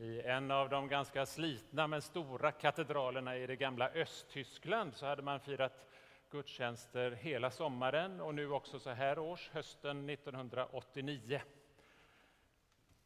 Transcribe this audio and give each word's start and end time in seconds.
I 0.00 0.20
en 0.20 0.50
av 0.50 0.68
de 0.68 0.88
ganska 0.88 1.26
slitna 1.26 1.86
men 1.86 2.02
stora 2.02 2.52
katedralerna 2.52 3.36
i 3.36 3.46
det 3.46 3.56
gamla 3.56 3.88
Östtyskland 3.88 4.94
så 4.94 5.06
hade 5.06 5.22
man 5.22 5.40
firat 5.40 5.86
gudstjänster 6.30 7.10
hela 7.10 7.50
sommaren 7.50 8.20
och 8.20 8.34
nu 8.34 8.50
också 8.50 8.78
så 8.78 8.90
här 8.90 9.18
års, 9.18 9.50
hösten 9.50 10.10
1989. 10.10 11.40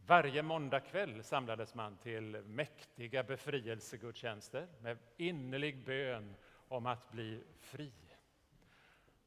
Varje 0.07 0.43
måndagkväll 0.43 1.23
samlades 1.23 1.75
man 1.75 1.97
till 1.97 2.43
mäktiga 2.43 3.23
befrielsegudstjänster 3.23 4.69
med 4.81 4.99
innerlig 5.17 5.85
bön 5.85 6.35
om 6.69 6.87
att 6.87 7.11
bli 7.11 7.45
fri. 7.61 7.93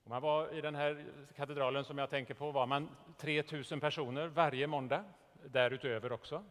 Och 0.03 0.09
man 0.09 0.21
var 0.21 0.53
I 0.53 0.61
den 0.61 0.75
här 0.75 1.05
katedralen 1.35 1.83
som 1.83 1.97
jag 1.97 2.09
tänker 2.09 2.33
på 2.33 2.51
var 2.51 2.67
man 2.67 2.89
3000 3.17 3.79
personer 3.79 4.27
varje 4.27 4.67
måndag, 4.67 5.03
därutöver 5.45 6.11
också. 6.11 6.43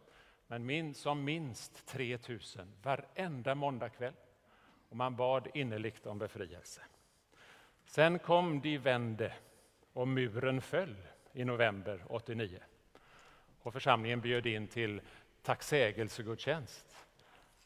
Men 0.47 0.65
min, 0.65 0.93
som 0.93 1.23
minst 1.23 1.85
3000 1.87 2.73
varenda 2.83 3.55
måndagkväll. 3.55 4.13
Och 4.89 4.97
man 4.97 5.15
bad 5.15 5.47
innerligt 5.53 6.05
om 6.05 6.17
befrielse. 6.17 6.81
Sen 7.85 8.19
kom 8.19 8.61
de 8.61 8.77
vände 8.77 9.33
och 9.93 10.07
muren 10.07 10.61
föll 10.61 10.95
i 11.33 11.45
november 11.45 12.03
89. 12.09 12.59
Och 13.61 13.73
församlingen 13.73 14.21
bjöd 14.21 14.45
in 14.45 14.67
till 14.67 15.01
tacksägelsegudstjänst. 15.41 17.05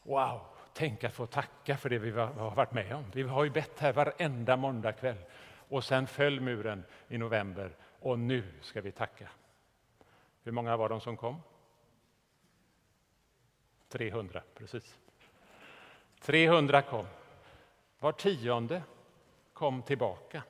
Wow, 0.02 0.40
tänk 0.72 1.04
att 1.04 1.14
få 1.14 1.26
tacka 1.26 1.76
för 1.76 1.88
det 1.88 1.98
vi 1.98 2.10
har 2.10 2.54
varit 2.54 2.72
med 2.72 2.94
om. 2.94 3.04
Vi 3.14 3.22
har 3.22 3.44
ju 3.44 3.50
bett 3.50 3.78
här 3.78 3.92
varenda 3.92 4.56
måndagkväll. 4.56 5.18
Och 5.68 5.84
sen 5.84 6.06
föll 6.06 6.40
muren 6.40 6.84
i 7.08 7.18
november 7.18 7.76
och 8.00 8.18
nu 8.18 8.44
ska 8.60 8.80
vi 8.80 8.92
tacka. 8.92 9.28
Hur 10.42 10.52
många 10.52 10.76
var 10.76 10.88
de 10.88 11.00
som 11.00 11.16
kom? 11.16 11.42
300, 13.90 14.42
precis. 14.54 14.98
300 16.20 16.82
kom. 16.82 17.06
Var 17.98 18.12
tionde 18.12 18.82
kom 19.52 19.82
tillbaka. 19.82 20.42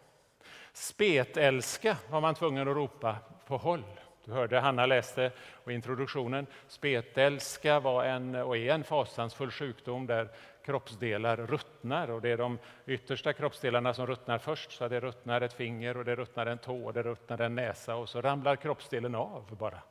Spetälska 0.72 1.96
var 2.10 2.20
man 2.20 2.34
tvungen 2.34 2.68
att 2.68 2.76
ropa 2.76 3.16
på 3.46 3.56
håll. 3.56 3.84
Du 4.24 4.32
hörde 4.32 4.60
Hanna 4.60 4.86
läste 4.86 5.32
och 5.64 5.72
introduktionen. 5.72 6.46
Spetälska 6.68 7.80
var 7.80 8.04
en, 8.04 8.34
och 8.34 8.56
är 8.56 8.74
en 8.74 8.84
fasansfull 8.84 9.50
sjukdom 9.50 10.06
där 10.06 10.28
kroppsdelar 10.64 11.36
ruttnar. 11.36 12.10
Och 12.10 12.20
det 12.20 12.28
är 12.28 12.36
de 12.36 12.58
yttersta 12.86 13.32
kroppsdelarna 13.32 13.94
som 13.94 14.06
ruttnar 14.06 14.38
först. 14.38 14.72
Så 14.72 14.88
det 14.88 15.00
ruttnar 15.00 15.40
ett 15.40 15.52
finger, 15.52 15.96
och 15.96 16.04
det 16.04 16.16
ruttnar 16.16 16.46
en 16.46 16.58
tå 16.58 16.84
och 16.84 16.92
det 16.92 17.02
ruttnar 17.02 17.40
en 17.40 17.54
näsa 17.54 17.96
och 17.96 18.08
så 18.08 18.20
ramlar 18.20 18.56
kroppsdelen 18.56 19.14
av 19.14 19.56
bara. 19.58 19.82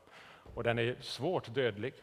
Och 0.54 0.64
den 0.64 0.80
är 0.80 0.96
svårt 1.02 1.54
dödlig. 1.54 1.94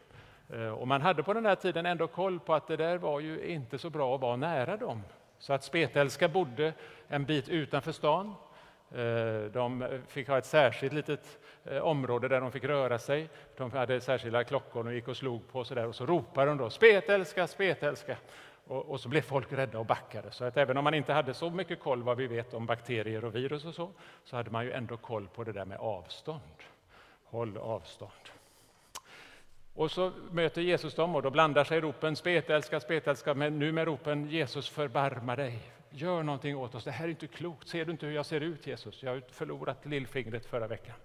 Eh, 0.51 0.69
och 0.69 0.89
man 0.89 1.03
hade 1.03 1.23
på 1.23 1.33
den 1.33 1.47
här 1.47 1.55
tiden 1.55 1.87
ändå 1.87 2.07
koll 2.07 2.41
på 2.41 2.55
att 2.55 2.67
det 2.67 2.77
där 2.77 2.99
var 2.99 3.21
ju 3.21 3.47
inte 3.47 3.79
så 3.79 3.91
bra 3.91 4.15
att 4.15 4.21
vara 4.21 4.37
nära 4.37 4.77
dem. 4.77 5.03
Så 5.39 5.53
att 5.53 5.65
spetälska 5.65 6.29
bodde 6.29 6.73
en 7.09 7.25
bit 7.25 7.49
utanför 7.49 7.93
stan. 7.93 8.35
Eh, 8.91 9.51
de 9.53 10.01
fick 10.09 10.29
ha 10.29 10.39
ett 10.39 10.47
särskilt 10.47 10.93
litet 10.93 11.39
eh, 11.65 11.79
område 11.79 12.29
där 12.29 12.41
de 12.41 12.53
fick 12.53 12.65
röra 12.65 12.99
sig. 12.99 13.29
De 13.57 13.73
hade 13.73 14.01
särskilda 14.01 14.45
klockor 14.45 14.87
och 14.87 14.95
gick 14.95 15.09
och 15.09 15.17
slog 15.17 15.49
på 15.53 15.65
så 15.65 15.75
där. 15.75 15.87
och 15.87 15.95
så 15.95 16.07
ropade 16.07 16.47
de 16.47 16.59
då 16.59 16.71
spetälska, 16.71 17.47
spetälska. 17.47 18.17
Och, 18.69 18.91
och, 18.91 19.01
så 19.01 19.09
blev 19.09 19.21
folk 19.21 19.53
rädda 19.53 19.79
och 19.79 19.87
backade. 19.87 20.31
Så 20.31 20.45
att 20.45 20.57
även 20.57 20.77
om 20.77 20.85
man 20.85 20.95
inte 20.95 21.13
hade 21.13 21.35
så 21.35 21.51
mycket 21.51 21.81
koll 21.81 22.03
vad 22.03 22.17
vi 22.17 22.27
vet 22.27 22.55
om 22.55 22.67
bakterier 22.67 23.25
och 23.25 23.35
virus 23.35 23.65
och 23.65 23.75
så, 23.75 23.91
så 24.25 24.37
hade 24.37 24.51
man 24.51 24.65
ju 24.65 24.73
ändå 24.73 24.97
koll 24.97 25.29
på 25.29 25.45
det 25.45 25.53
där 25.53 25.65
med 25.65 25.79
avstånd. 25.79 26.41
Håll 27.25 27.57
avstånd. 27.57 28.13
Och 29.77 29.91
så 29.91 30.13
möter 30.31 30.63
Jesus 30.63 30.95
dem 30.95 31.17
och 31.17 31.23
då 31.23 31.31
blandar 31.31 31.65
sig 31.65 31.81
ropen 31.81 32.17
spetälska, 32.17 32.81
spetälska, 32.81 33.35
men 33.35 33.59
nu 33.59 33.73
med 33.73 33.87
ropen 33.87 34.31
Jesus 34.31 34.69
förbarma 34.69 35.37
dig. 35.37 35.59
Gör 35.91 36.23
någonting 36.23 36.57
åt 36.57 36.75
oss, 36.75 36.85
det 36.85 36.91
här 36.91 37.05
är 37.05 37.09
inte 37.09 37.27
klokt. 37.27 37.69
Ser 37.69 37.85
du 37.85 37.93
inte 37.93 38.07
hur 38.07 38.15
jag 38.15 38.27
ser 38.27 38.41
ut 38.41 38.67
Jesus? 38.67 39.03
Jag 39.03 39.15
har 39.15 39.21
förlorat 39.21 39.87
lillfingret 39.87 40.47
förra 40.47 40.67
veckan. 40.67 40.97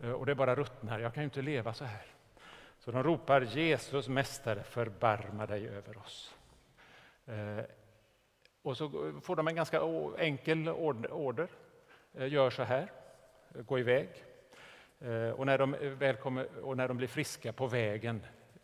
Eh, 0.00 0.10
och 0.10 0.26
det 0.26 0.34
bara 0.34 0.54
ruttnar, 0.54 1.00
jag 1.00 1.14
kan 1.14 1.22
ju 1.22 1.24
inte 1.24 1.42
leva 1.42 1.74
så 1.74 1.84
här. 1.84 2.06
Så 2.78 2.90
de 2.90 3.02
ropar 3.02 3.40
Jesus 3.40 4.08
mästare, 4.08 4.62
förbarma 4.62 5.46
dig 5.46 5.68
över 5.68 5.98
oss. 5.98 6.34
Eh, 7.26 7.64
och 8.62 8.76
så 8.76 9.12
får 9.22 9.36
de 9.36 9.48
en 9.48 9.56
ganska 9.56 9.80
enkel 10.18 10.68
order. 10.68 11.48
Eh, 12.14 12.32
gör 12.32 12.50
så 12.50 12.62
här, 12.62 12.92
gå 13.66 13.78
iväg. 13.78 14.08
Eh, 15.00 15.30
och 15.30 15.46
när, 15.46 15.58
de 15.58 15.74
eh, 15.74 15.90
väl 15.90 16.16
kommer, 16.16 16.46
och 16.62 16.76
när 16.76 16.88
de 16.88 16.96
blir 16.96 17.08
friska 17.08 17.52
på 17.52 17.66
vägen 17.66 18.20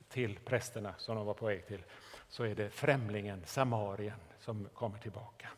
till 0.09 0.39
prästerna 0.39 0.95
som 0.97 1.17
de 1.17 1.27
var 1.27 1.35
på 1.35 1.47
väg 1.47 1.67
till 1.67 1.83
så 2.29 2.45
är 2.45 2.55
det 2.55 2.71
främlingen, 2.71 3.43
samarien, 3.45 4.17
som 4.39 4.69
kommer 4.75 4.99
tillbaka. 4.99 5.49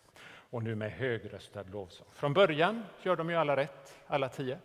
Och 0.51 0.63
nu 0.63 0.75
med 0.75 0.93
högröstad 0.93 1.63
lovsång. 1.63 2.07
Från 2.13 2.33
början 2.33 2.85
gör 3.03 3.17
de 3.17 3.31
ju 3.31 3.37
alla 3.37 3.57
rätt, 3.57 3.99
alla 4.07 4.29
tio. 4.29 4.59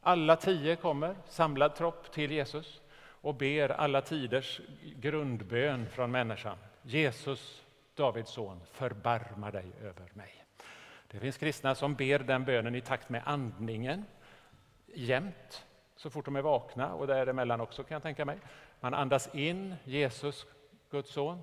Alla 0.00 0.36
tio 0.36 0.76
kommer, 0.76 1.16
samlad 1.28 1.74
tropp, 1.74 2.12
till 2.12 2.30
Jesus 2.30 2.82
och 2.98 3.34
ber 3.34 3.68
alla 3.68 4.00
tiders 4.00 4.60
grundbön 4.82 5.86
från 5.86 6.10
människan. 6.10 6.58
Jesus, 6.82 7.62
Davids 7.94 8.30
son, 8.30 8.60
förbarma 8.72 9.50
dig 9.50 9.72
över 9.82 10.10
mig. 10.12 10.44
Det 11.10 11.20
finns 11.20 11.38
kristna 11.38 11.74
som 11.74 11.94
ber 11.94 12.18
den 12.18 12.44
bönen 12.44 12.74
i 12.74 12.80
takt 12.80 13.08
med 13.08 13.22
andningen 13.24 14.04
jämt, 14.94 15.66
så 15.96 16.10
fort 16.10 16.24
de 16.24 16.36
är 16.36 16.42
vakna 16.42 16.94
och 16.94 17.06
däremellan 17.06 17.60
också 17.60 17.82
kan 17.82 17.94
jag 17.94 18.02
tänka 18.02 18.24
mig. 18.24 18.38
Man 18.80 18.94
andas 18.94 19.34
in 19.34 19.74
Jesus, 19.84 20.46
Guds 20.90 21.12
son. 21.12 21.42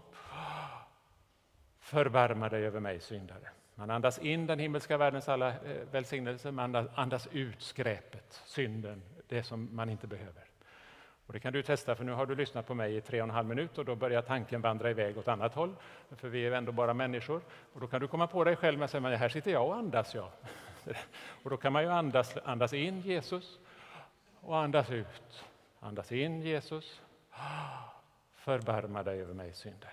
Förbarma 1.80 2.50
dig 2.50 2.66
över 2.66 2.80
mig 2.80 3.00
syndare. 3.00 3.50
Man 3.76 3.90
andas 3.90 4.20
in 4.20 4.48
den 4.48 4.60
himmelska 4.60 4.98
världens 4.98 5.30
alla 5.30 5.50
eh, 5.50 5.56
välsignelser, 5.92 6.52
man 6.52 6.90
andas 6.96 7.28
ut 7.32 7.62
skräpet, 7.62 8.42
synden, 8.46 9.02
det 9.28 9.44
som 9.44 9.76
man 9.76 9.90
inte 9.90 10.08
behöver. 10.08 10.44
Och 11.26 11.34
det 11.34 11.40
kan 11.40 11.54
du 11.54 11.64
testa, 11.64 11.96
för 11.96 12.04
nu 12.04 12.12
har 12.12 12.26
du 12.26 12.36
lyssnat 12.36 12.68
på 12.68 12.74
mig 12.74 12.96
i 12.96 13.02
tre 13.02 13.22
och 13.22 13.28
en 13.28 13.34
halv 13.34 13.48
minut 13.48 13.78
och 13.78 13.86
då 13.86 13.96
börjar 13.96 14.22
tanken 14.22 14.62
vandra 14.62 14.90
iväg 14.90 15.18
åt 15.18 15.28
annat 15.28 15.54
håll, 15.54 15.76
för 16.16 16.28
vi 16.28 16.48
är 16.48 16.52
ändå 16.52 16.72
bara 16.72 16.94
människor. 16.94 17.42
Och 17.74 17.82
då 17.82 17.88
kan 17.88 18.02
du 18.02 18.08
komma 18.08 18.28
på 18.28 18.44
dig 18.44 18.56
själv 18.56 18.78
med 18.80 18.86
att 18.86 18.92
säga, 18.92 19.18
här 19.18 19.30
sitter 19.30 19.52
jag 19.52 19.68
och 19.68 19.76
andas. 19.76 20.16
jag. 20.16 20.30
Och 21.44 21.50
då 21.50 21.58
kan 21.58 21.74
man 21.74 21.84
ju 21.84 21.90
andas, 21.90 22.38
andas 22.46 22.74
in 22.74 23.02
Jesus 23.02 23.60
och 24.42 24.58
andas 24.58 24.90
ut. 24.90 25.44
Andas 25.80 26.12
in 26.12 26.42
Jesus. 26.42 27.02
Förbarma 28.34 29.04
dig 29.04 29.22
över 29.22 29.34
mig 29.34 29.54
syndare. 29.54 29.92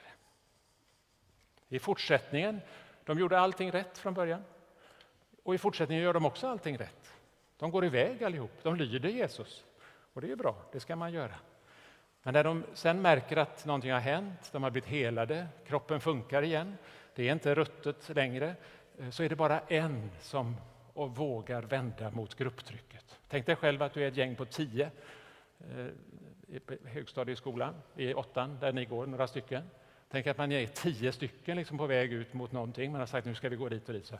I 1.68 1.78
fortsättningen, 1.78 2.60
de 3.04 3.18
gjorde 3.18 3.40
allting 3.40 3.70
rätt 3.70 3.98
från 3.98 4.14
början. 4.14 4.44
Och 5.42 5.54
i 5.54 5.58
fortsättningen 5.58 6.04
gör 6.04 6.14
de 6.14 6.24
också 6.24 6.48
allting 6.48 6.78
rätt. 6.78 7.14
De 7.58 7.70
går 7.70 7.84
iväg 7.84 8.24
allihop, 8.24 8.52
de 8.62 8.76
lyder 8.76 9.08
Jesus. 9.08 9.64
Och 10.12 10.20
det 10.20 10.32
är 10.32 10.36
bra, 10.36 10.56
det 10.72 10.80
ska 10.80 10.96
man 10.96 11.12
göra. 11.12 11.34
Men 12.22 12.34
när 12.34 12.44
de 12.44 12.64
sen 12.74 13.02
märker 13.02 13.36
att 13.36 13.64
någonting 13.64 13.92
har 13.92 14.00
hänt, 14.00 14.48
de 14.52 14.62
har 14.62 14.70
blivit 14.70 14.90
helade, 14.90 15.46
kroppen 15.66 16.00
funkar 16.00 16.42
igen, 16.42 16.76
det 17.14 17.28
är 17.28 17.32
inte 17.32 17.54
ruttet 17.54 18.08
längre, 18.08 18.54
eh, 18.98 19.10
så 19.10 19.22
är 19.22 19.28
det 19.28 19.36
bara 19.36 19.60
en 19.60 20.10
som 20.20 20.56
och 20.94 21.16
vågar 21.16 21.62
vända 21.62 22.10
mot 22.10 22.34
grupptrycket. 22.34 23.18
Tänk 23.28 23.46
dig 23.46 23.56
själv 23.56 23.82
att 23.82 23.94
du 23.94 24.04
är 24.04 24.08
ett 24.08 24.16
gäng 24.16 24.36
på 24.36 24.44
tio 24.44 24.90
eh, 25.58 25.86
i 26.48 26.60
högstadieskolan, 26.84 27.74
i 27.96 28.14
åttan, 28.14 28.58
där 28.60 28.72
ni 28.72 28.84
går, 28.84 29.06
några 29.06 29.26
stycken. 29.26 29.62
Tänk 30.08 30.26
att 30.26 30.38
man 30.38 30.52
är 30.52 30.66
tio 30.66 31.12
stycken 31.12 31.56
liksom 31.56 31.78
på 31.78 31.86
väg 31.86 32.12
ut 32.12 32.34
mot 32.34 32.52
någonting. 32.52 32.92
Man 32.92 33.00
har 33.00 33.06
sagt 33.06 33.26
nu 33.26 33.34
ska 33.34 33.48
vi 33.48 33.56
gå 33.56 33.68
dit 33.68 33.88
och 33.88 33.94
dit. 33.94 34.12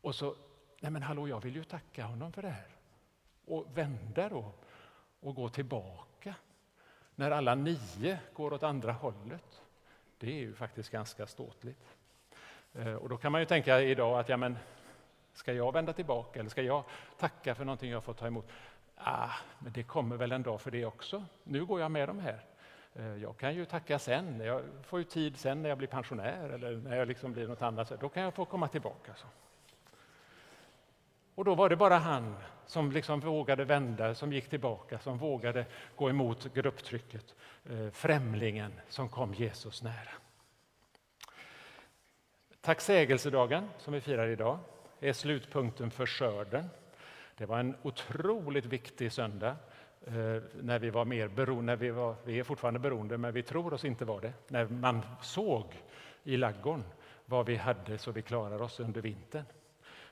Och 0.00 0.14
så, 0.14 0.34
nej 0.80 0.90
men 0.90 1.02
hallå, 1.02 1.28
jag 1.28 1.40
vill 1.40 1.54
ju 1.54 1.64
tacka 1.64 2.04
honom 2.04 2.32
för 2.32 2.42
det 2.42 2.48
här. 2.48 2.68
Och 3.44 3.66
vända 3.74 4.28
då 4.28 4.52
och 5.20 5.34
gå 5.34 5.48
tillbaka. 5.48 6.34
När 7.14 7.30
alla 7.30 7.54
nio 7.54 8.18
går 8.32 8.52
åt 8.52 8.62
andra 8.62 8.92
hållet. 8.92 9.62
Det 10.18 10.26
är 10.26 10.40
ju 10.40 10.54
faktiskt 10.54 10.90
ganska 10.90 11.26
ståtligt. 11.26 11.96
Eh, 12.72 12.94
och 12.94 13.08
då 13.08 13.16
kan 13.16 13.32
man 13.32 13.40
ju 13.40 13.44
tänka 13.44 13.80
idag 13.80 14.20
att 14.20 14.28
ja, 14.28 14.36
men 14.36 14.56
Ska 15.38 15.52
jag 15.52 15.72
vända 15.72 15.92
tillbaka 15.92 16.40
eller 16.40 16.50
ska 16.50 16.62
jag 16.62 16.84
tacka 17.18 17.54
för 17.54 17.64
någonting 17.64 17.90
jag 17.90 18.04
fått 18.04 18.18
ta 18.18 18.26
emot? 18.26 18.48
Ah, 18.94 19.30
men 19.58 19.72
det 19.72 19.82
kommer 19.82 20.16
väl 20.16 20.32
en 20.32 20.42
dag 20.42 20.60
för 20.60 20.70
det 20.70 20.84
också. 20.84 21.24
Nu 21.44 21.64
går 21.64 21.80
jag 21.80 21.90
med 21.90 22.08
de 22.08 22.18
här. 22.18 22.44
Eh, 22.94 23.16
jag 23.16 23.36
kan 23.36 23.54
ju 23.54 23.64
tacka 23.64 23.98
sen. 23.98 24.40
Jag 24.40 24.62
får 24.82 24.98
ju 24.98 25.04
tid 25.04 25.36
sen 25.36 25.62
när 25.62 25.68
jag 25.68 25.78
blir 25.78 25.88
pensionär 25.88 26.50
eller 26.50 26.76
när 26.76 26.96
jag 26.96 27.08
liksom 27.08 27.32
blir 27.32 27.48
något 27.48 27.62
annat. 27.62 27.92
Då 28.00 28.08
kan 28.08 28.22
jag 28.22 28.34
få 28.34 28.44
komma 28.44 28.68
tillbaka. 28.68 29.14
Så. 29.14 29.26
Och 31.34 31.44
då 31.44 31.54
var 31.54 31.68
det 31.68 31.76
bara 31.76 31.96
han 31.96 32.36
som 32.66 32.92
liksom 32.92 33.20
vågade 33.20 33.64
vända, 33.64 34.14
som 34.14 34.32
gick 34.32 34.48
tillbaka, 34.48 34.98
som 34.98 35.18
vågade 35.18 35.66
gå 35.96 36.10
emot 36.10 36.54
grupptrycket. 36.54 37.34
Eh, 37.70 37.90
främlingen 37.90 38.72
som 38.88 39.08
kom 39.08 39.34
Jesus 39.34 39.82
nära. 39.82 40.12
Tacksägelsedagen 42.60 43.68
som 43.78 43.92
vi 43.92 44.00
firar 44.00 44.28
idag 44.28 44.58
är 45.00 45.12
slutpunkten 45.12 45.90
för 45.90 46.06
skörden. 46.06 46.70
Det 47.36 47.46
var 47.46 47.58
en 47.58 47.76
otroligt 47.82 48.66
viktig 48.66 49.12
söndag 49.12 49.56
eh, 50.06 50.42
när 50.60 50.78
vi 50.78 50.90
var 50.90 51.04
mer 51.04 51.28
beroende, 51.28 51.72
när 51.72 51.76
vi, 51.76 51.90
var, 51.90 52.14
vi 52.24 52.38
är 52.38 52.44
fortfarande 52.44 52.80
beroende, 52.80 53.18
men 53.18 53.32
vi 53.32 53.42
tror 53.42 53.74
oss 53.74 53.84
inte 53.84 54.04
vara 54.04 54.20
det. 54.20 54.32
När 54.48 54.66
man 54.66 55.02
såg 55.22 55.64
i 56.24 56.36
laggården 56.36 56.84
vad 57.24 57.46
vi 57.46 57.56
hade 57.56 57.98
så 57.98 58.12
vi 58.12 58.22
klarar 58.22 58.62
oss 58.62 58.80
under 58.80 59.00
vintern. 59.00 59.44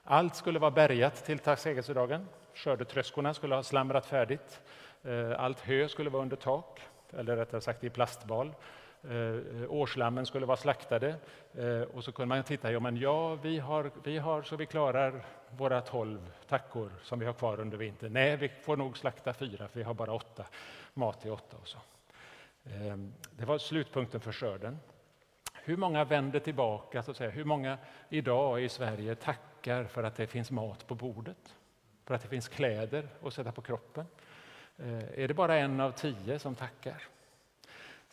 Allt 0.04 0.36
skulle 0.36 0.58
vara 0.58 0.70
bärgat 0.70 1.24
till 1.24 1.38
tacksägelsedagen. 1.38 2.28
Skördetröskorna 2.54 3.34
skulle 3.34 3.54
ha 3.54 3.62
slamrat 3.62 4.06
färdigt. 4.06 4.60
Eh, 5.02 5.40
allt 5.40 5.60
hö 5.60 5.88
skulle 5.88 6.10
vara 6.10 6.22
under 6.22 6.36
tak, 6.36 6.80
eller 7.10 7.36
rättare 7.36 7.60
sagt 7.60 7.84
i 7.84 7.90
plastbal. 7.90 8.54
Eh, 9.02 9.16
eh, 9.16 9.70
årslammen 9.70 10.26
skulle 10.26 10.46
vara 10.46 10.56
slaktade. 10.56 11.14
Eh, 11.54 11.80
och 11.80 12.04
så 12.04 12.12
kunde 12.12 12.34
man 12.34 12.44
titta, 12.44 12.72
ja 12.72 12.80
men 12.80 12.96
ja, 12.96 13.34
vi 13.34 13.58
har, 13.58 13.90
vi 14.04 14.18
har 14.18 14.42
så 14.42 14.56
vi 14.56 14.66
klarar 14.66 15.24
våra 15.50 15.80
tolv 15.80 16.32
tackor 16.48 16.90
som 17.02 17.18
vi 17.18 17.26
har 17.26 17.32
kvar 17.32 17.60
under 17.60 17.78
vintern. 17.78 18.12
Nej, 18.12 18.36
vi 18.36 18.48
får 18.48 18.76
nog 18.76 18.98
slakta 18.98 19.32
fyra, 19.34 19.68
för 19.68 19.78
vi 19.78 19.82
har 19.82 19.94
bara 19.94 20.12
åtta, 20.12 20.46
mat 20.94 21.20
till 21.20 21.30
åtta 21.30 21.56
och 21.62 21.68
så. 21.68 21.78
Ehm, 22.64 23.12
det 23.30 23.44
var 23.44 23.58
slutpunkten 23.58 24.20
för 24.20 24.32
skörden. 24.32 24.78
Hur 25.52 25.76
många 25.76 26.04
vänder 26.04 26.40
tillbaka, 26.40 27.02
så 27.02 27.10
att 27.10 27.16
säga? 27.16 27.30
hur 27.30 27.44
många 27.44 27.78
idag 28.08 28.62
i 28.62 28.68
Sverige 28.68 29.14
tackar 29.14 29.84
för 29.84 30.02
att 30.02 30.16
det 30.16 30.26
finns 30.26 30.50
mat 30.50 30.86
på 30.86 30.94
bordet? 30.94 31.54
För 32.04 32.14
att 32.14 32.22
det 32.22 32.28
finns 32.28 32.48
kläder 32.48 33.08
att 33.22 33.34
sätta 33.34 33.52
på 33.52 33.62
kroppen? 33.62 34.06
Eh, 34.76 35.20
är 35.22 35.28
det 35.28 35.34
bara 35.34 35.56
en 35.56 35.80
av 35.80 35.90
tio 35.90 36.38
som 36.38 36.54
tackar? 36.54 37.02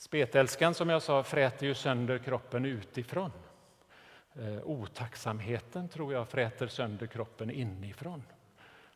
Spetälskan 0.03 0.73
som 0.73 0.89
jag 0.89 1.01
sa 1.01 1.23
fräter 1.23 1.67
ju 1.67 1.73
sönder 1.73 2.17
kroppen 2.17 2.65
utifrån. 2.65 3.31
Eh, 4.33 4.63
otacksamheten 4.63 5.89
tror 5.89 6.13
jag 6.13 6.29
fräter 6.29 6.67
sönder 6.67 7.07
kroppen 7.07 7.51
inifrån. 7.51 8.23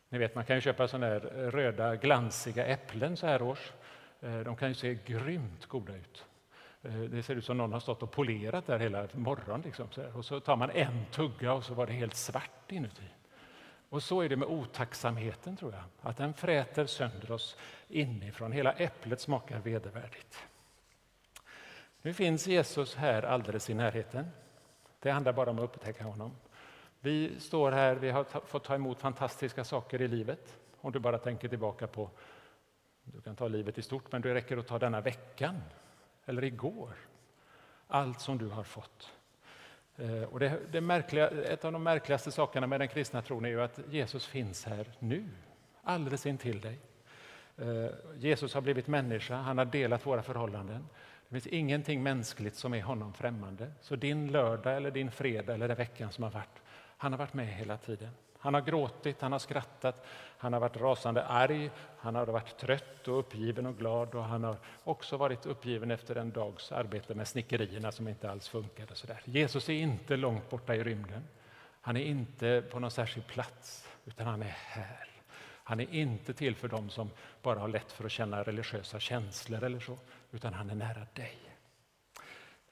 Ni 0.08 0.18
vet, 0.18 0.34
man 0.34 0.44
kan 0.44 0.56
ju 0.56 0.60
köpa 0.60 0.88
såna 0.88 1.06
här 1.06 1.20
röda 1.50 1.96
glansiga 1.96 2.66
äpplen 2.66 3.16
så 3.16 3.26
här 3.26 3.42
års. 3.42 3.72
Eh, 4.20 4.40
de 4.40 4.56
kan 4.56 4.68
ju 4.68 4.74
se 4.74 4.98
grymt 5.06 5.66
goda 5.66 5.96
ut. 5.96 6.24
Eh, 6.82 7.00
det 7.00 7.22
ser 7.22 7.34
ut 7.34 7.44
som 7.44 7.56
någon 7.56 7.72
har 7.72 7.80
stått 7.80 8.02
och 8.02 8.10
polerat 8.10 8.66
där 8.66 8.78
hela 8.78 9.08
morgonen. 9.12 9.62
Liksom, 9.64 9.90
så 9.90 10.02
Och 10.14 10.24
så 10.24 10.40
tar 10.40 10.56
man 10.56 10.70
en 10.70 11.04
tugga 11.10 11.52
och 11.52 11.64
så 11.64 11.74
var 11.74 11.86
det 11.86 11.92
helt 11.92 12.14
svart 12.14 12.72
inuti. 12.72 13.08
Och 13.88 14.02
så 14.02 14.20
är 14.20 14.28
det 14.28 14.36
med 14.36 14.48
otacksamheten, 14.48 15.56
tror 15.56 15.72
jag. 15.72 16.10
Att 16.10 16.16
den 16.16 16.34
fräter 16.34 16.86
sönder 16.86 17.30
oss 17.30 17.56
inifrån. 17.88 18.52
Hela 18.52 18.72
äpplet 18.72 19.20
smakar 19.20 19.58
vedervärdigt. 19.58 20.48
Nu 22.02 22.12
finns 22.12 22.46
Jesus 22.46 22.94
här 22.94 23.22
alldeles 23.22 23.70
i 23.70 23.74
närheten. 23.74 24.26
Det 25.00 25.10
handlar 25.10 25.32
bara 25.32 25.50
om 25.50 25.58
att 25.58 25.64
upptäcka 25.64 26.04
honom. 26.04 26.32
Vi 27.00 27.40
står 27.40 27.72
här, 27.72 27.94
vi 27.94 28.10
har 28.10 28.24
fått 28.24 28.64
ta 28.64 28.74
emot 28.74 29.00
fantastiska 29.00 29.64
saker 29.64 30.02
i 30.02 30.08
livet. 30.08 30.58
Om 30.80 30.92
du 30.92 30.98
bara 30.98 31.18
tänker 31.18 31.48
tillbaka 31.48 31.86
på, 31.86 32.10
du 33.04 33.20
kan 33.20 33.36
ta 33.36 33.48
livet 33.48 33.78
i 33.78 33.82
stort, 33.82 34.12
men 34.12 34.22
det 34.22 34.34
räcker 34.34 34.56
att 34.56 34.66
ta 34.66 34.78
denna 34.78 35.00
veckan 35.00 35.62
eller 36.26 36.44
igår. 36.44 36.92
Allt 37.86 38.20
som 38.20 38.38
du 38.38 38.48
har 38.48 38.64
fått. 38.64 39.12
Eh, 39.96 40.22
och 40.22 40.40
det, 40.40 40.58
det 40.70 40.80
märkliga, 40.80 41.28
ett 41.28 41.64
av 41.64 41.72
de 41.72 41.82
märkligaste 41.82 42.30
sakerna 42.30 42.66
med 42.66 42.80
den 42.80 42.88
kristna 42.88 43.22
tron 43.22 43.44
är 43.44 43.48
ju 43.48 43.62
att 43.62 43.80
Jesus 43.90 44.26
finns 44.26 44.64
här 44.64 44.86
nu, 44.98 45.28
alldeles 45.82 46.26
intill 46.26 46.60
dig. 46.60 46.78
Eh, 47.56 47.90
Jesus 48.16 48.54
har 48.54 48.60
blivit 48.60 48.86
människa, 48.86 49.36
han 49.36 49.58
har 49.58 49.64
delat 49.64 50.06
våra 50.06 50.22
förhållanden. 50.22 50.88
Det 51.28 51.40
finns 51.40 51.46
ingenting 51.46 52.02
mänskligt 52.02 52.56
som 52.56 52.74
är 52.74 52.82
honom 52.82 53.14
främmande. 53.14 53.72
Så 53.80 53.96
din 53.96 54.32
lördag, 54.32 54.76
eller 54.76 54.90
din 54.90 55.10
fredag 55.10 55.54
eller 55.54 55.68
den 55.68 55.76
veckan 55.76 56.12
som 56.12 56.24
har 56.24 56.30
varit, 56.30 56.62
han 56.96 57.12
har 57.12 57.18
varit 57.18 57.34
med 57.34 57.46
hela 57.46 57.76
tiden. 57.76 58.10
Han 58.38 58.54
har 58.54 58.60
gråtit, 58.60 59.20
han 59.20 59.32
har 59.32 59.38
skrattat, 59.38 60.06
han 60.38 60.52
har 60.52 60.60
varit 60.60 60.76
rasande 60.76 61.24
arg, 61.24 61.70
han 61.98 62.14
har 62.14 62.26
varit 62.26 62.58
trött 62.58 63.08
och 63.08 63.18
uppgiven 63.18 63.66
och 63.66 63.78
glad 63.78 64.14
och 64.14 64.24
han 64.24 64.44
har 64.44 64.56
också 64.84 65.16
varit 65.16 65.46
uppgiven 65.46 65.90
efter 65.90 66.16
en 66.16 66.30
dags 66.30 66.72
arbete 66.72 67.14
med 67.14 67.28
snickerierna 67.28 67.92
som 67.92 68.08
inte 68.08 68.30
alls 68.30 68.48
funkade. 68.48 68.94
Så 68.94 69.06
där. 69.06 69.20
Jesus 69.24 69.68
är 69.68 69.72
inte 69.72 70.16
långt 70.16 70.50
borta 70.50 70.74
i 70.74 70.84
rymden. 70.84 71.24
Han 71.80 71.96
är 71.96 72.04
inte 72.04 72.62
på 72.70 72.78
någon 72.78 72.90
särskild 72.90 73.26
plats, 73.26 73.88
utan 74.04 74.26
han 74.26 74.42
är 74.42 74.56
här. 74.56 75.17
Han 75.68 75.80
är 75.80 75.94
inte 75.94 76.34
till 76.34 76.56
för 76.56 76.68
dem 76.68 76.90
som 76.90 77.10
bara 77.42 77.58
har 77.58 77.68
lätt 77.68 77.92
för 77.92 78.04
att 78.04 78.12
känna 78.12 78.42
religiösa 78.42 79.00
känslor 79.00 79.64
eller 79.64 79.80
så, 79.80 79.98
utan 80.30 80.54
han 80.54 80.70
är 80.70 80.74
nära 80.74 81.06
dig. 81.14 81.38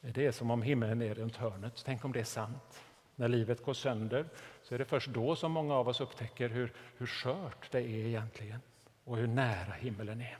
Det 0.00 0.26
är 0.26 0.32
som 0.32 0.50
om 0.50 0.62
himlen 0.62 1.02
är 1.02 1.14
runt 1.14 1.36
hörnet. 1.36 1.82
Tänk 1.84 2.04
om 2.04 2.12
det 2.12 2.20
är 2.20 2.24
sant. 2.24 2.82
När 3.14 3.28
livet 3.28 3.64
går 3.64 3.74
sönder 3.74 4.26
så 4.62 4.74
är 4.74 4.78
det 4.78 4.84
först 4.84 5.08
då 5.08 5.36
som 5.36 5.52
många 5.52 5.74
av 5.74 5.88
oss 5.88 6.00
upptäcker 6.00 6.48
hur, 6.48 6.72
hur 6.96 7.06
skört 7.06 7.70
det 7.70 7.80
är 7.80 8.06
egentligen 8.06 8.60
och 9.04 9.16
hur 9.16 9.26
nära 9.26 9.72
himlen 9.72 10.20
är. 10.20 10.38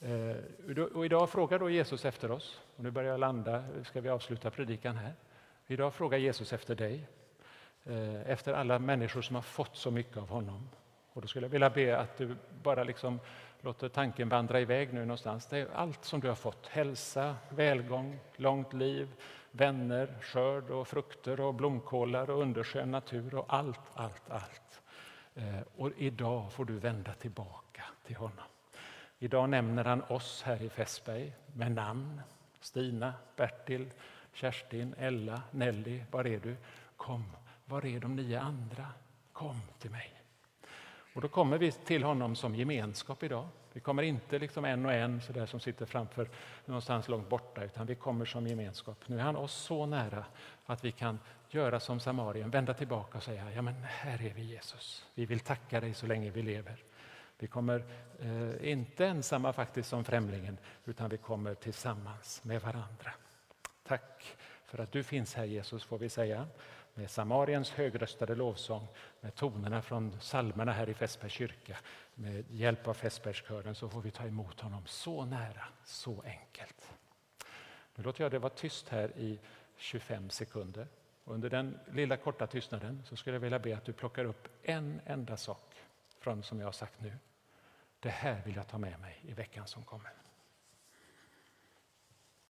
Eh, 0.00 0.86
och 0.94 1.04
idag 1.06 1.30
frågar 1.30 1.58
då 1.58 1.70
Jesus 1.70 2.04
efter 2.04 2.30
oss, 2.30 2.60
och 2.76 2.84
nu 2.84 2.90
börjar 2.90 3.10
jag 3.10 3.20
landa, 3.20 3.64
ska 3.84 4.00
vi 4.00 4.08
avsluta 4.08 4.50
predikan 4.50 4.96
här. 4.96 5.14
Idag 5.66 5.94
frågar 5.94 6.18
Jesus 6.18 6.52
efter 6.52 6.74
dig, 6.74 7.08
eh, 7.84 8.30
efter 8.30 8.52
alla 8.52 8.78
människor 8.78 9.22
som 9.22 9.34
har 9.34 9.42
fått 9.42 9.76
så 9.76 9.90
mycket 9.90 10.16
av 10.16 10.28
honom. 10.28 10.68
Och 11.16 11.22
då 11.22 11.28
skulle 11.28 11.46
jag 11.46 11.50
vilja 11.50 11.70
be 11.70 11.98
att 11.98 12.16
du 12.16 12.36
bara 12.62 12.84
liksom 12.84 13.20
låter 13.60 13.88
tanken 13.88 14.28
vandra 14.28 14.60
iväg 14.60 14.94
nu 14.94 15.00
någonstans. 15.00 15.46
Det 15.46 15.58
är 15.58 15.68
allt 15.74 16.04
som 16.04 16.20
du 16.20 16.28
har 16.28 16.34
fått, 16.34 16.66
hälsa, 16.66 17.36
välgång, 17.48 18.18
långt 18.36 18.72
liv, 18.72 19.08
vänner, 19.50 20.14
skörd 20.20 20.70
och 20.70 20.88
frukter 20.88 21.40
och 21.40 21.54
blomkålar 21.54 22.30
och 22.30 22.42
underskön 22.42 22.90
natur 22.90 23.34
och 23.34 23.44
allt, 23.48 23.80
allt, 23.94 24.30
allt. 24.30 24.82
Eh, 25.34 25.60
och 25.76 25.90
idag 25.96 26.52
får 26.52 26.64
du 26.64 26.78
vända 26.78 27.12
tillbaka 27.12 27.82
till 28.06 28.16
honom. 28.16 28.46
Idag 29.18 29.50
nämner 29.50 29.84
han 29.84 30.02
oss 30.02 30.42
här 30.42 30.62
i 30.62 30.68
Fässberg 30.68 31.32
med 31.54 31.72
namn. 31.72 32.20
Stina, 32.60 33.14
Bertil, 33.36 33.90
Kerstin, 34.32 34.94
Ella, 34.98 35.42
Nelly, 35.50 36.02
var 36.10 36.26
är 36.26 36.38
du? 36.38 36.56
Kom, 36.96 37.24
var 37.64 37.86
är 37.86 38.00
de 38.00 38.16
nio 38.16 38.40
andra? 38.40 38.86
Kom 39.32 39.60
till 39.78 39.90
mig. 39.90 40.16
Och 41.16 41.22
då 41.22 41.28
kommer 41.28 41.58
vi 41.58 41.72
till 41.72 42.02
honom 42.02 42.36
som 42.36 42.54
gemenskap 42.54 43.22
idag. 43.22 43.48
Vi 43.72 43.80
kommer 43.80 44.02
inte 44.02 44.38
liksom 44.38 44.64
en 44.64 44.86
och 44.86 44.92
en 44.92 45.20
så 45.20 45.32
där 45.32 45.46
som 45.46 45.60
sitter 45.60 45.86
framför 45.86 46.28
någonstans 46.64 47.08
långt 47.08 47.28
borta, 47.28 47.64
utan 47.64 47.86
vi 47.86 47.94
kommer 47.94 48.24
som 48.24 48.46
gemenskap. 48.46 48.98
Nu 49.06 49.18
är 49.18 49.22
han 49.22 49.36
oss 49.36 49.52
så 49.52 49.86
nära 49.86 50.24
att 50.66 50.84
vi 50.84 50.92
kan 50.92 51.18
göra 51.48 51.80
som 51.80 52.00
Samarien, 52.00 52.50
vända 52.50 52.74
tillbaka 52.74 53.18
och 53.18 53.24
säga, 53.24 53.52
ja 53.52 53.62
men 53.62 53.74
här 53.82 54.26
är 54.26 54.34
vi 54.34 54.42
Jesus. 54.42 55.06
Vi 55.14 55.26
vill 55.26 55.40
tacka 55.40 55.80
dig 55.80 55.94
så 55.94 56.06
länge 56.06 56.30
vi 56.30 56.42
lever. 56.42 56.84
Vi 57.38 57.46
kommer 57.46 57.84
eh, 58.20 58.70
inte 58.70 59.06
ensamma 59.06 59.52
faktiskt 59.52 59.88
som 59.88 60.04
främlingen, 60.04 60.58
utan 60.84 61.08
vi 61.08 61.16
kommer 61.16 61.54
tillsammans 61.54 62.44
med 62.44 62.62
varandra. 62.62 63.12
Tack 63.82 64.36
för 64.64 64.78
att 64.78 64.92
du 64.92 65.02
finns 65.02 65.34
här 65.34 65.44
Jesus, 65.44 65.84
får 65.84 65.98
vi 65.98 66.08
säga 66.08 66.46
med 66.96 67.10
Samariens 67.10 67.70
högröstade 67.70 68.34
lovsång, 68.34 68.88
med 69.20 69.34
tonerna 69.34 69.82
från 69.82 70.20
salmerna 70.20 70.72
här 70.72 70.88
i 70.88 70.94
Fässbergs 70.94 71.32
kyrka, 71.32 71.76
med 72.14 72.44
hjälp 72.50 72.88
av 72.88 72.94
Fässbergskören 72.94 73.74
så 73.74 73.88
får 73.88 74.00
vi 74.00 74.10
ta 74.10 74.24
emot 74.24 74.60
honom 74.60 74.82
så 74.86 75.24
nära, 75.24 75.64
så 75.84 76.22
enkelt. 76.26 76.92
Nu 77.94 78.04
låter 78.04 78.24
jag 78.24 78.30
det 78.30 78.38
vara 78.38 78.52
tyst 78.52 78.88
här 78.88 79.12
i 79.16 79.38
25 79.76 80.30
sekunder. 80.30 80.86
Under 81.24 81.50
den 81.50 81.78
lilla 81.92 82.16
korta 82.16 82.46
tystnaden 82.46 83.02
så 83.04 83.16
skulle 83.16 83.36
jag 83.36 83.40
vilja 83.40 83.58
be 83.58 83.76
att 83.76 83.84
du 83.84 83.92
plockar 83.92 84.24
upp 84.24 84.48
en 84.62 85.00
enda 85.06 85.36
sak 85.36 85.74
från 86.18 86.42
som 86.42 86.60
jag 86.60 86.66
har 86.66 86.72
sagt 86.72 87.00
nu. 87.00 87.12
Det 88.00 88.08
här 88.08 88.42
vill 88.44 88.56
jag 88.56 88.68
ta 88.68 88.78
med 88.78 89.00
mig 89.00 89.20
i 89.22 89.32
veckan 89.32 89.66
som 89.66 89.84
kommer. 89.84 90.25